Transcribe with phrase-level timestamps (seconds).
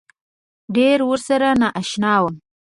[0.75, 2.35] ډېر ورسره نا اشنا وم.